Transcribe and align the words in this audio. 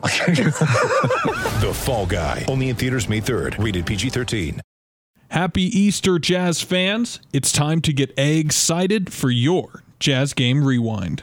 The 1.60 1.72
Fall 1.74 2.06
Guy. 2.06 2.44
Only 2.48 2.70
in 2.70 2.76
theaters 2.76 3.08
May 3.08 3.20
3rd. 3.20 3.62
Rated 3.62 3.84
PG-13. 3.86 4.60
Happy 5.28 5.62
Easter, 5.78 6.18
Jazz 6.18 6.60
fans! 6.62 7.20
It's 7.32 7.52
time 7.52 7.80
to 7.82 7.92
get 7.92 8.12
excited 8.18 9.12
for 9.12 9.30
your 9.30 9.84
Jazz 10.00 10.32
Game 10.32 10.64
Rewind. 10.64 11.22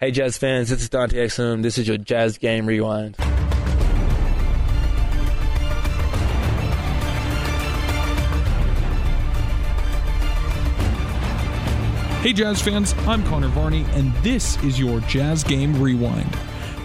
Hey 0.00 0.12
Jazz 0.12 0.38
fans, 0.38 0.70
this 0.70 0.80
is 0.80 0.88
Dante 0.88 1.16
Exum. 1.26 1.62
This 1.62 1.76
is 1.76 1.88
your 1.88 1.98
Jazz 1.98 2.38
Game 2.38 2.66
Rewind. 2.66 3.16
Hey, 12.22 12.32
Jazz 12.32 12.60
fans, 12.60 12.94
I'm 13.06 13.24
Connor 13.26 13.48
Varney, 13.48 13.84
and 13.92 14.12
this 14.24 14.60
is 14.64 14.78
your 14.78 14.98
Jazz 15.02 15.44
Game 15.44 15.80
Rewind. 15.80 16.36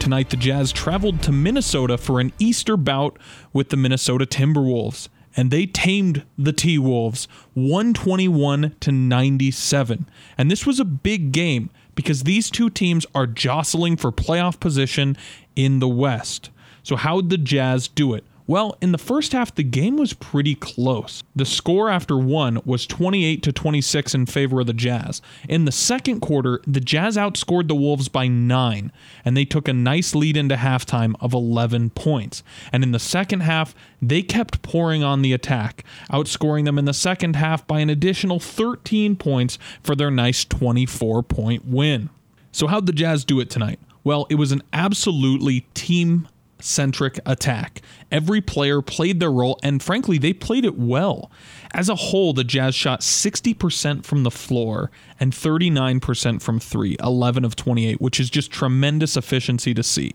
Tonight, 0.00 0.30
the 0.30 0.38
Jazz 0.38 0.72
traveled 0.72 1.22
to 1.22 1.30
Minnesota 1.30 1.98
for 1.98 2.20
an 2.20 2.32
Easter 2.38 2.78
bout 2.78 3.18
with 3.52 3.68
the 3.68 3.76
Minnesota 3.76 4.24
Timberwolves, 4.24 5.10
and 5.36 5.50
they 5.50 5.66
tamed 5.66 6.24
the 6.38 6.54
T 6.54 6.78
Wolves 6.78 7.28
121 7.52 8.76
to 8.80 8.92
97. 8.92 10.06
And 10.38 10.50
this 10.50 10.64
was 10.64 10.80
a 10.80 10.86
big 10.86 11.32
game 11.32 11.68
because 11.94 12.22
these 12.22 12.48
two 12.48 12.70
teams 12.70 13.04
are 13.14 13.26
jostling 13.26 13.98
for 13.98 14.10
playoff 14.10 14.58
position 14.58 15.18
in 15.54 15.80
the 15.80 15.88
West. 15.88 16.48
So, 16.82 16.96
how'd 16.96 17.28
the 17.28 17.36
Jazz 17.36 17.86
do 17.86 18.14
it? 18.14 18.24
Well, 18.50 18.76
in 18.80 18.90
the 18.90 18.98
first 18.98 19.30
half, 19.30 19.54
the 19.54 19.62
game 19.62 19.96
was 19.96 20.12
pretty 20.12 20.56
close. 20.56 21.22
The 21.36 21.44
score 21.44 21.88
after 21.88 22.18
one 22.18 22.60
was 22.64 22.84
28 22.84 23.44
to 23.44 23.52
26 23.52 24.12
in 24.12 24.26
favor 24.26 24.58
of 24.58 24.66
the 24.66 24.72
Jazz. 24.72 25.22
In 25.48 25.66
the 25.66 25.70
second 25.70 26.18
quarter, 26.18 26.60
the 26.66 26.80
Jazz 26.80 27.16
outscored 27.16 27.68
the 27.68 27.76
Wolves 27.76 28.08
by 28.08 28.26
nine, 28.26 28.90
and 29.24 29.36
they 29.36 29.44
took 29.44 29.68
a 29.68 29.72
nice 29.72 30.16
lead 30.16 30.36
into 30.36 30.56
halftime 30.56 31.14
of 31.20 31.32
11 31.32 31.90
points. 31.90 32.42
And 32.72 32.82
in 32.82 32.90
the 32.90 32.98
second 32.98 33.42
half, 33.42 33.72
they 34.02 34.20
kept 34.20 34.62
pouring 34.62 35.04
on 35.04 35.22
the 35.22 35.32
attack, 35.32 35.84
outscoring 36.10 36.64
them 36.64 36.76
in 36.76 36.86
the 36.86 36.92
second 36.92 37.36
half 37.36 37.64
by 37.68 37.78
an 37.78 37.88
additional 37.88 38.40
13 38.40 39.14
points 39.14 39.60
for 39.80 39.94
their 39.94 40.10
nice 40.10 40.44
24 40.44 41.22
point 41.22 41.66
win. 41.66 42.10
So, 42.50 42.66
how'd 42.66 42.86
the 42.86 42.92
Jazz 42.92 43.24
do 43.24 43.38
it 43.38 43.48
tonight? 43.48 43.78
Well, 44.02 44.26
it 44.28 44.34
was 44.34 44.50
an 44.50 44.62
absolutely 44.72 45.66
team 45.74 46.26
centric 46.60 47.18
attack. 47.26 47.82
Every 48.10 48.40
player 48.40 48.82
played 48.82 49.20
their 49.20 49.32
role, 49.32 49.58
and 49.62 49.82
frankly, 49.82 50.18
they 50.18 50.32
played 50.32 50.64
it 50.64 50.78
well. 50.78 51.30
As 51.72 51.88
a 51.88 51.94
whole, 51.94 52.32
the 52.32 52.44
Jazz 52.44 52.74
shot 52.74 53.00
60% 53.00 54.04
from 54.04 54.22
the 54.22 54.30
floor 54.30 54.90
and 55.18 55.32
39% 55.32 56.42
from 56.42 56.58
three, 56.58 56.96
11 57.00 57.44
of 57.44 57.56
28, 57.56 58.00
which 58.00 58.18
is 58.18 58.30
just 58.30 58.50
tremendous 58.50 59.16
efficiency 59.16 59.74
to 59.74 59.82
see. 59.82 60.12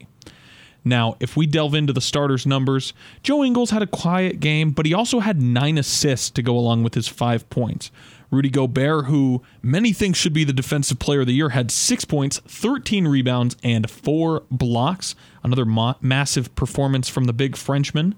Now, 0.88 1.17
if 1.19 1.35
we 1.35 1.47
delve 1.47 1.73
into 1.73 1.93
the 1.93 2.01
starters' 2.01 2.45
numbers, 2.45 2.93
Joe 3.23 3.43
Ingles 3.43 3.71
had 3.71 3.81
a 3.81 3.88
quiet 3.88 4.39
game, 4.39 4.69
but 4.69 4.85
he 4.85 4.93
also 4.93 5.19
had 5.19 5.41
nine 5.41 5.79
assists 5.79 6.29
to 6.29 6.43
go 6.43 6.55
along 6.55 6.83
with 6.83 6.93
his 6.93 7.07
five 7.07 7.49
points. 7.49 7.89
Rudy 8.36 8.50
Gobert, 8.50 9.05
who 9.05 9.41
many 9.61 9.94
think 9.94 10.16
should 10.16 10.33
be 10.33 10.44
the 10.44 10.53
defensive 10.53 11.00
player 11.00 11.22
of 11.22 11.28
the 11.28 11.33
year, 11.33 11.50
had 11.50 11.72
six 11.72 12.05
points, 12.05 12.39
13 12.47 13.07
rebounds, 13.07 13.56
and 13.63 13.90
four 13.90 14.44
blocks. 14.51 15.16
Another 15.44 15.66
ma- 15.66 15.96
massive 16.01 16.53
performance 16.56 17.07
from 17.07 17.24
the 17.25 17.34
big 17.34 17.56
Frenchman. 17.56 18.13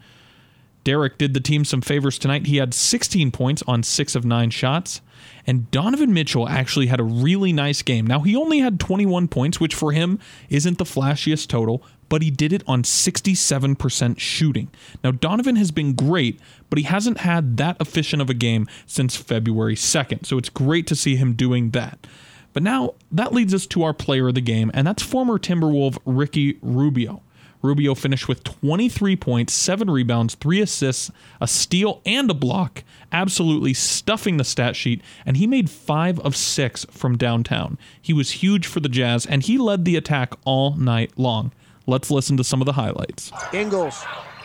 Derrick 0.88 1.18
did 1.18 1.34
the 1.34 1.42
team 1.42 1.66
some 1.66 1.82
favors 1.82 2.18
tonight. 2.18 2.48
He 2.48 2.56
had 2.56 2.74
16 2.74 3.32
points 3.32 3.62
on 3.68 3.84
six 3.84 4.16
of 4.16 4.24
nine 4.24 4.52
shots. 4.52 5.02
And 5.46 5.70
Donovan 5.70 6.14
Mitchell 6.14 6.48
actually 6.48 6.88
had 6.88 7.02
a 7.02 7.04
really 7.04 7.52
nice 7.52 7.82
game. 7.82 8.08
Now, 8.08 8.22
he 8.22 8.38
only 8.38 8.60
had 8.60 8.80
21 8.80 9.28
points, 9.28 9.60
which 9.60 9.76
for 9.76 9.92
him 9.92 10.18
isn't 10.48 10.78
the 10.78 10.86
flashiest 10.86 11.50
total, 11.50 11.84
but 12.08 12.22
he 12.22 12.32
did 12.32 12.54
it 12.54 12.64
on 12.68 12.84
67% 12.84 14.18
shooting. 14.18 14.72
Now, 15.04 15.12
Donovan 15.12 15.58
has 15.58 15.72
been 15.72 15.92
great, 15.92 16.40
but 16.70 16.80
he 16.80 16.86
hasn't 16.86 17.18
had 17.18 17.58
that 17.58 17.76
efficient 17.82 18.22
of 18.22 18.30
a 18.30 18.34
game 18.34 18.66
since 18.86 19.18
February 19.18 19.76
2nd. 19.76 20.26
So 20.26 20.38
it's 20.38 20.48
great 20.48 20.88
to 20.88 20.96
see 20.96 21.18
him 21.18 21.34
doing 21.34 21.72
that. 21.72 22.08
But 22.54 22.64
now 22.64 22.96
that 23.12 23.34
leads 23.34 23.54
us 23.54 23.68
to 23.68 23.84
our 23.84 23.94
player 23.94 24.30
of 24.30 24.36
the 24.36 24.42
game, 24.42 24.72
and 24.74 24.88
that's 24.88 25.04
former 25.04 25.38
Timberwolf 25.38 25.98
Ricky 26.06 26.58
Rubio. 26.62 27.24
Rubio 27.62 27.96
finished 27.96 28.28
with 28.28 28.44
23 28.44 29.16
points, 29.16 29.54
7 29.54 29.90
rebounds, 29.90 30.36
3 30.36 30.62
assists, 30.62 31.12
a 31.42 31.48
steal, 31.48 32.02
and 32.06 32.30
a 32.30 32.34
block, 32.34 32.84
absolutely 33.12 33.74
stuffing 33.74 34.38
the 34.38 34.44
stat 34.44 34.76
sheet, 34.76 35.02
and 35.26 35.38
he 35.38 35.48
made 35.48 35.70
5 35.70 36.20
of 36.20 36.36
6 36.36 36.86
from 36.92 37.18
downtown. 37.18 37.78
He 38.02 38.14
was 38.14 38.32
huge 38.32 38.68
for 38.68 38.80
the 38.80 38.90
Jazz, 38.90 39.26
and 39.26 39.44
he 39.44 39.58
led 39.58 39.86
the 39.86 39.96
attack 39.96 40.34
all 40.46 40.76
night 40.76 41.12
long. 41.18 41.52
Let's 41.86 42.12
listen 42.12 42.38
to 42.38 42.44
some 42.44 42.62
of 42.62 42.66
the 42.66 42.74
highlights. 42.74 43.32
Ingles 43.54 44.04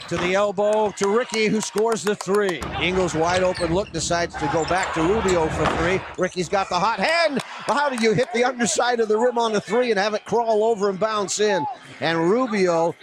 to 0.08 0.16
the 0.16 0.34
elbow 0.34 0.90
to 0.90 1.08
Ricky, 1.08 1.46
who 1.46 1.60
scores 1.60 2.02
the 2.02 2.14
three. 2.14 2.60
Ingles 2.80 3.14
wide 3.14 3.42
open 3.42 3.74
look, 3.74 3.90
decides 3.92 4.34
to 4.36 4.48
go 4.52 4.64
back 4.64 4.92
to 4.94 5.02
Rubio 5.02 5.48
for 5.48 5.66
three. 5.76 6.00
Ricky's 6.18 6.48
got 6.48 6.68
the 6.68 6.78
hot 6.78 6.98
hand. 6.98 7.40
How 7.66 7.88
do 7.88 8.02
you 8.02 8.12
hit 8.12 8.32
the 8.32 8.44
underside 8.44 9.00
of 9.00 9.08
the 9.08 9.18
rim 9.18 9.38
on 9.38 9.52
the 9.52 9.60
three 9.60 9.90
and 9.90 9.98
have 9.98 10.14
it 10.14 10.24
crawl 10.24 10.64
over 10.64 10.88
and 10.90 10.98
bounce 10.98 11.40
in? 11.40 11.64
And 12.00 12.18
Rubio, 12.18 12.94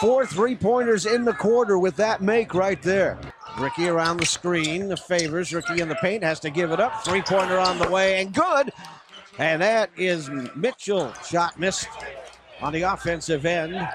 four 0.00 0.26
three 0.26 0.56
pointers 0.56 1.06
in 1.06 1.24
the 1.24 1.34
quarter 1.34 1.78
with 1.78 1.96
that 1.96 2.22
make 2.22 2.54
right 2.54 2.80
there. 2.82 3.18
Ricky 3.58 3.88
around 3.88 4.18
the 4.18 4.26
screen, 4.26 4.88
the 4.88 4.96
favors. 4.96 5.52
Ricky 5.52 5.80
in 5.80 5.88
the 5.88 5.96
paint 5.96 6.22
has 6.22 6.40
to 6.40 6.50
give 6.50 6.70
it 6.72 6.80
up. 6.80 7.04
Three 7.04 7.22
pointer 7.22 7.58
on 7.58 7.78
the 7.78 7.88
way 7.90 8.20
and 8.20 8.32
good. 8.32 8.70
And 9.38 9.62
that 9.62 9.90
is 9.96 10.30
Mitchell. 10.54 11.12
Shot 11.28 11.58
missed 11.58 11.88
on 12.60 12.72
the 12.72 12.82
offensive 12.82 13.44
end. 13.46 13.74
And 13.74 13.88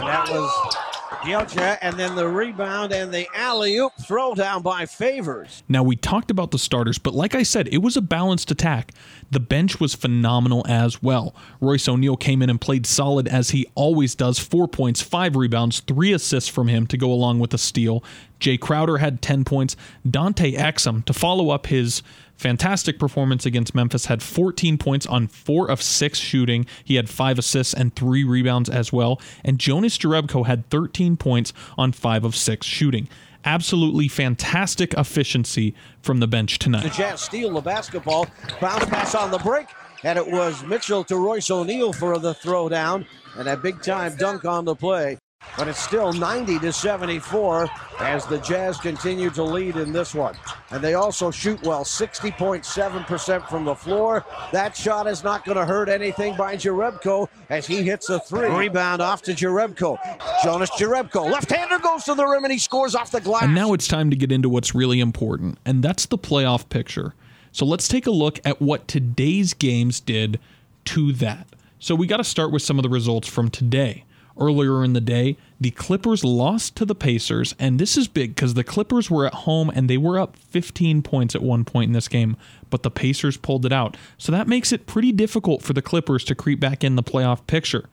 that 0.00 0.28
was 0.28 0.76
And 1.24 1.98
then 1.98 2.14
the 2.14 2.28
rebound 2.28 2.92
and 2.92 3.12
the 3.12 3.28
alley 3.34 3.76
oop 3.76 3.92
throw 4.00 4.34
down 4.34 4.62
by 4.62 4.86
Favors. 4.86 5.62
Now, 5.68 5.82
we 5.82 5.96
talked 5.96 6.30
about 6.30 6.50
the 6.50 6.58
starters, 6.58 6.98
but 6.98 7.14
like 7.14 7.34
I 7.34 7.42
said, 7.42 7.68
it 7.68 7.78
was 7.78 7.96
a 7.96 8.02
balanced 8.02 8.50
attack. 8.50 8.92
The 9.30 9.40
bench 9.40 9.80
was 9.80 9.94
phenomenal 9.94 10.64
as 10.68 11.02
well. 11.02 11.34
Royce 11.60 11.88
O'Neale 11.88 12.16
came 12.16 12.42
in 12.42 12.50
and 12.50 12.60
played 12.60 12.86
solid 12.86 13.28
as 13.28 13.50
he 13.50 13.66
always 13.74 14.14
does 14.14 14.38
four 14.38 14.66
points, 14.68 15.00
five 15.00 15.36
rebounds, 15.36 15.80
three 15.80 16.12
assists 16.12 16.50
from 16.50 16.68
him 16.68 16.86
to 16.88 16.96
go 16.96 17.12
along 17.12 17.38
with 17.38 17.54
a 17.54 17.58
steal. 17.58 18.02
Jae 18.42 18.58
Crowder 18.58 18.98
had 18.98 19.22
10 19.22 19.44
points. 19.44 19.76
Dante 20.08 20.52
Exum, 20.52 21.04
to 21.04 21.12
follow 21.12 21.50
up 21.50 21.68
his 21.68 22.02
fantastic 22.36 22.98
performance 22.98 23.46
against 23.46 23.74
Memphis, 23.74 24.06
had 24.06 24.22
14 24.22 24.76
points 24.76 25.06
on 25.06 25.28
four 25.28 25.70
of 25.70 25.80
six 25.80 26.18
shooting. 26.18 26.66
He 26.84 26.96
had 26.96 27.08
five 27.08 27.38
assists 27.38 27.72
and 27.72 27.94
three 27.94 28.24
rebounds 28.24 28.68
as 28.68 28.92
well. 28.92 29.20
And 29.44 29.58
Jonas 29.58 29.96
Jerebko 29.96 30.46
had 30.46 30.68
13 30.70 31.16
points 31.16 31.52
on 31.78 31.92
five 31.92 32.24
of 32.24 32.34
six 32.34 32.66
shooting. 32.66 33.08
Absolutely 33.44 34.08
fantastic 34.08 34.92
efficiency 34.94 35.74
from 36.00 36.20
the 36.20 36.28
bench 36.28 36.58
tonight. 36.58 36.82
The. 36.82 36.90
Jazz 36.90 37.20
steal 37.22 37.52
the 37.52 37.60
basketball. 37.60 38.26
Bounce 38.60 38.84
pass 38.86 39.14
on 39.14 39.30
the 39.30 39.38
break. 39.38 39.66
And 40.04 40.18
it 40.18 40.26
was 40.26 40.64
Mitchell 40.64 41.04
to 41.04 41.16
Royce 41.16 41.48
O'Neale 41.50 41.92
for 41.92 42.18
the 42.18 42.34
throwdown. 42.34 43.06
And 43.36 43.48
a 43.48 43.56
big 43.56 43.82
time 43.82 44.16
dunk 44.16 44.44
on 44.44 44.64
the 44.64 44.74
play. 44.74 45.18
But 45.56 45.68
it's 45.68 45.78
still 45.78 46.12
90 46.12 46.60
to 46.60 46.72
74 46.72 47.68
as 48.00 48.24
the 48.26 48.38
Jazz 48.38 48.78
continue 48.78 49.28
to 49.30 49.42
lead 49.42 49.76
in 49.76 49.92
this 49.92 50.14
one. 50.14 50.34
And 50.70 50.82
they 50.82 50.94
also 50.94 51.30
shoot 51.30 51.62
well, 51.62 51.84
60.7% 51.84 53.48
from 53.48 53.64
the 53.66 53.74
floor. 53.74 54.24
That 54.50 54.74
shot 54.74 55.06
is 55.06 55.22
not 55.22 55.44
going 55.44 55.58
to 55.58 55.66
hurt 55.66 55.90
anything 55.90 56.36
by 56.36 56.56
Jerebko 56.56 57.28
as 57.50 57.66
he 57.66 57.82
hits 57.82 58.08
a 58.08 58.18
three. 58.20 58.48
Rebound 58.48 59.02
off 59.02 59.20
to 59.22 59.32
Jerebko. 59.32 59.98
Jonas 60.42 60.70
Jerebko, 60.70 61.30
left-hander 61.30 61.78
goes 61.80 62.04
to 62.04 62.14
the 62.14 62.24
rim 62.26 62.44
and 62.44 62.52
he 62.52 62.58
scores 62.58 62.94
off 62.94 63.10
the 63.10 63.20
glass. 63.20 63.42
And 63.42 63.54
now 63.54 63.74
it's 63.74 63.86
time 63.86 64.08
to 64.08 64.16
get 64.16 64.32
into 64.32 64.48
what's 64.48 64.74
really 64.74 65.00
important, 65.00 65.58
and 65.66 65.82
that's 65.82 66.06
the 66.06 66.18
playoff 66.18 66.68
picture. 66.70 67.14
So 67.52 67.66
let's 67.66 67.88
take 67.88 68.06
a 68.06 68.10
look 68.10 68.40
at 68.46 68.62
what 68.62 68.88
today's 68.88 69.52
games 69.52 70.00
did 70.00 70.40
to 70.86 71.12
that. 71.12 71.46
So 71.78 71.94
we 71.94 72.06
got 72.06 72.16
to 72.16 72.24
start 72.24 72.52
with 72.52 72.62
some 72.62 72.78
of 72.78 72.82
the 72.82 72.88
results 72.88 73.28
from 73.28 73.50
today. 73.50 74.04
Earlier 74.38 74.82
in 74.82 74.92
the 74.92 75.00
day, 75.00 75.36
the 75.60 75.70
Clippers 75.70 76.24
lost 76.24 76.74
to 76.76 76.84
the 76.84 76.94
Pacers, 76.94 77.54
and 77.58 77.78
this 77.78 77.96
is 77.96 78.08
big 78.08 78.34
because 78.34 78.54
the 78.54 78.64
Clippers 78.64 79.10
were 79.10 79.26
at 79.26 79.34
home 79.34 79.70
and 79.70 79.88
they 79.88 79.98
were 79.98 80.18
up 80.18 80.36
15 80.36 81.02
points 81.02 81.34
at 81.34 81.42
one 81.42 81.64
point 81.64 81.88
in 81.88 81.92
this 81.92 82.08
game, 82.08 82.36
but 82.70 82.82
the 82.82 82.90
Pacers 82.90 83.36
pulled 83.36 83.66
it 83.66 83.72
out. 83.72 83.96
So 84.18 84.32
that 84.32 84.48
makes 84.48 84.72
it 84.72 84.86
pretty 84.86 85.12
difficult 85.12 85.62
for 85.62 85.72
the 85.72 85.82
Clippers 85.82 86.24
to 86.24 86.34
creep 86.34 86.60
back 86.60 86.82
in 86.82 86.96
the 86.96 87.02
playoff 87.02 87.46
picture. 87.46 87.88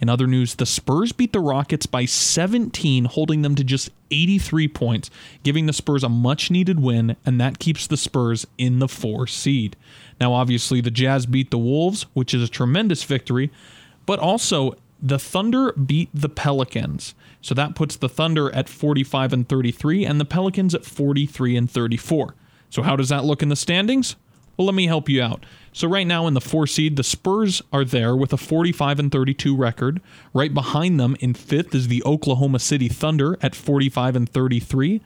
In 0.00 0.08
other 0.08 0.26
news, 0.26 0.54
the 0.54 0.64
Spurs 0.64 1.12
beat 1.12 1.34
the 1.34 1.40
Rockets 1.40 1.84
by 1.84 2.06
17, 2.06 3.04
holding 3.04 3.42
them 3.42 3.54
to 3.54 3.62
just 3.62 3.90
83 4.10 4.66
points, 4.68 5.10
giving 5.42 5.66
the 5.66 5.74
Spurs 5.74 6.02
a 6.02 6.08
much 6.08 6.50
needed 6.50 6.80
win, 6.80 7.16
and 7.26 7.38
that 7.38 7.58
keeps 7.58 7.86
the 7.86 7.98
Spurs 7.98 8.46
in 8.56 8.78
the 8.78 8.88
four 8.88 9.26
seed. 9.26 9.76
Now, 10.18 10.32
obviously, 10.32 10.80
the 10.80 10.90
Jazz 10.90 11.26
beat 11.26 11.50
the 11.50 11.58
Wolves, 11.58 12.06
which 12.14 12.32
is 12.32 12.42
a 12.42 12.48
tremendous 12.48 13.02
victory, 13.02 13.50
but 14.06 14.18
also 14.18 14.74
the 15.02 15.18
Thunder 15.18 15.72
beat 15.72 16.10
the 16.12 16.28
Pelicans. 16.28 17.14
So 17.40 17.54
that 17.54 17.74
puts 17.74 17.96
the 17.96 18.08
Thunder 18.08 18.54
at 18.54 18.68
45 18.68 19.32
and 19.32 19.48
33 19.48 20.04
and 20.04 20.20
the 20.20 20.24
Pelicans 20.24 20.74
at 20.74 20.84
43 20.84 21.56
and 21.56 21.70
34. 21.70 22.34
So 22.68 22.82
how 22.82 22.96
does 22.96 23.08
that 23.08 23.24
look 23.24 23.42
in 23.42 23.48
the 23.48 23.56
standings? 23.56 24.16
Well, 24.56 24.66
let 24.66 24.74
me 24.74 24.86
help 24.86 25.08
you 25.08 25.22
out. 25.22 25.46
So 25.72 25.88
right 25.88 26.06
now 26.06 26.26
in 26.26 26.34
the 26.34 26.40
4 26.40 26.66
seed, 26.66 26.96
the 26.96 27.02
Spurs 27.02 27.62
are 27.72 27.84
there 27.84 28.14
with 28.14 28.32
a 28.32 28.36
45 28.36 28.98
and 28.98 29.10
32 29.10 29.56
record. 29.56 30.02
Right 30.34 30.52
behind 30.52 31.00
them 31.00 31.16
in 31.20 31.32
5th 31.32 31.74
is 31.74 31.88
the 31.88 32.02
Oklahoma 32.04 32.58
City 32.58 32.88
Thunder 32.88 33.38
at 33.40 33.54
45 33.54 34.16
and 34.16 34.28
33. 34.28 35.00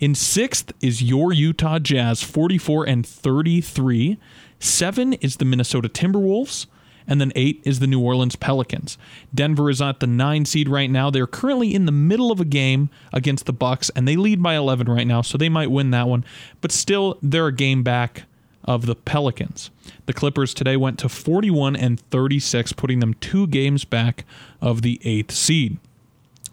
In 0.00 0.12
6th 0.12 0.72
is 0.80 1.02
your 1.02 1.32
Utah 1.32 1.78
Jazz 1.78 2.22
44 2.22 2.84
and 2.88 3.06
33. 3.06 4.18
7 4.58 5.12
is 5.14 5.36
the 5.36 5.44
Minnesota 5.44 5.88
Timberwolves 5.88 6.66
and 7.06 7.20
then 7.20 7.32
eight 7.34 7.60
is 7.64 7.78
the 7.78 7.86
New 7.86 8.00
Orleans 8.00 8.36
Pelicans. 8.36 8.98
Denver 9.34 9.70
is 9.70 9.80
at 9.80 10.00
the 10.00 10.06
nine 10.06 10.44
seed 10.44 10.68
right 10.68 10.90
now. 10.90 11.10
They're 11.10 11.26
currently 11.26 11.74
in 11.74 11.86
the 11.86 11.92
middle 11.92 12.32
of 12.32 12.40
a 12.40 12.44
game 12.44 12.90
against 13.12 13.46
the 13.46 13.52
Bucks, 13.52 13.90
and 13.90 14.06
they 14.06 14.16
lead 14.16 14.42
by 14.42 14.54
11 14.56 14.88
right 14.88 15.06
now, 15.06 15.22
so 15.22 15.38
they 15.38 15.48
might 15.48 15.70
win 15.70 15.90
that 15.90 16.08
one. 16.08 16.24
But 16.60 16.72
still, 16.72 17.18
they're 17.22 17.46
a 17.46 17.52
game 17.52 17.82
back 17.82 18.24
of 18.64 18.86
the 18.86 18.96
Pelicans. 18.96 19.70
The 20.06 20.12
Clippers 20.12 20.52
today 20.52 20.76
went 20.76 20.98
to 20.98 21.08
41 21.08 21.76
and 21.76 22.00
36, 22.10 22.72
putting 22.72 23.00
them 23.00 23.14
two 23.14 23.46
games 23.46 23.84
back 23.84 24.24
of 24.60 24.82
the 24.82 25.00
eighth 25.04 25.30
seed. 25.32 25.78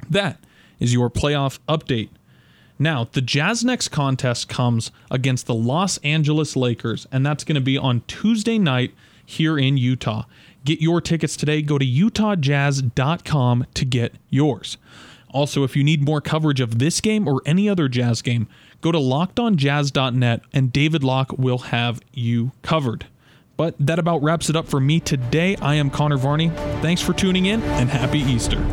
That 0.10 0.40
is 0.80 0.94
your 0.94 1.10
playoff 1.10 1.60
update. 1.68 2.10
Now, 2.80 3.08
the 3.12 3.22
Jazz 3.22 3.64
next 3.64 3.90
contest 3.90 4.50
comes 4.50 4.92
against 5.10 5.46
the 5.46 5.54
Los 5.54 5.98
Angeles 6.00 6.56
Lakers, 6.56 7.08
and 7.12 7.26
that's 7.26 7.44
going 7.44 7.56
to 7.56 7.62
be 7.62 7.78
on 7.78 8.02
Tuesday 8.08 8.58
night 8.58 8.94
here 9.26 9.58
in 9.58 9.78
Utah. 9.78 10.24
Get 10.66 10.82
your 10.82 11.02
tickets 11.02 11.36
today. 11.36 11.62
Go 11.62 11.78
to 11.78 11.86
utahjazz.com 11.86 13.66
to 13.74 13.86
get 13.86 14.16
yours. 14.30 14.78
Also, 15.30 15.64
if 15.64 15.76
you 15.76 15.84
need 15.84 16.06
more 16.06 16.22
coverage 16.22 16.62
of 16.62 16.80
this 16.80 17.02
game 17.02 17.28
or 17.28 17.42
any 17.46 17.68
other 17.68 17.90
Jazz 17.90 18.22
game, 18.22 18.48
go 18.82 18.92
to 18.92 19.00
lockedonjazz.net 19.00 20.42
and 20.54 20.72
David 20.72 21.04
Locke 21.04 21.34
will 21.38 21.58
have 21.58 22.00
you 22.14 22.52
covered. 22.62 23.08
But 23.58 23.76
that 23.80 24.00
about 24.00 24.24
wraps 24.24 24.50
it 24.50 24.56
up 24.56 24.68
for 24.68 24.80
me 24.80 25.00
today. 25.00 25.56
I 25.58 25.76
am 25.76 25.90
Connor 25.90 26.18
Varney. 26.18 26.50
Thanks 26.82 27.02
for 27.02 27.14
tuning 27.14 27.46
in 27.46 27.62
and 27.64 27.90
happy 27.90 28.20
Easter. 28.20 28.64